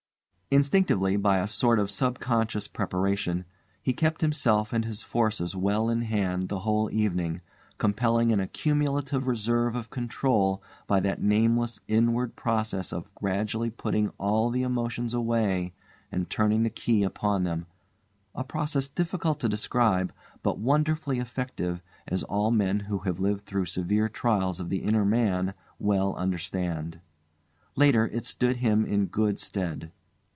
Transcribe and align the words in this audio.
Instinctively, 0.53 1.15
by 1.15 1.37
a 1.37 1.47
sort 1.47 1.79
of 1.79 1.89
sub 1.89 2.19
conscious 2.19 2.67
preparation, 2.67 3.45
he 3.81 3.93
kept 3.93 4.19
himself 4.19 4.73
and 4.73 4.83
his 4.83 5.01
forces 5.01 5.55
well 5.55 5.89
in 5.89 6.01
hand 6.01 6.49
the 6.49 6.59
whole 6.67 6.89
evening, 6.91 7.39
compelling 7.77 8.33
an 8.33 8.41
accumulative 8.41 9.27
reserve 9.27 9.75
of 9.77 9.89
control 9.89 10.61
by 10.87 10.99
that 10.99 11.21
nameless 11.21 11.79
inward 11.87 12.35
process 12.35 12.91
of 12.91 13.15
gradually 13.15 13.69
putting 13.69 14.09
all 14.17 14.49
the 14.49 14.61
emotions 14.61 15.13
away 15.13 15.71
and 16.11 16.29
turning 16.29 16.63
the 16.63 16.69
key 16.69 17.01
upon 17.03 17.45
them 17.45 17.65
a 18.35 18.43
process 18.43 18.89
difficult 18.89 19.39
to 19.39 19.47
describe, 19.47 20.11
but 20.43 20.59
wonderfully 20.59 21.17
effective, 21.17 21.81
as 22.09 22.23
all 22.23 22.51
men 22.51 22.81
who 22.81 22.99
have 22.99 23.21
lived 23.21 23.45
through 23.45 23.63
severe 23.63 24.09
trials 24.09 24.59
of 24.59 24.67
the 24.69 24.83
inner 24.83 25.05
man 25.05 25.53
well 25.79 26.13
understand. 26.17 26.99
Later, 27.77 28.09
it 28.09 28.25
stood 28.25 28.57
him 28.57 28.83
in 28.85 29.05
good 29.05 29.39
stead. 29.39 29.93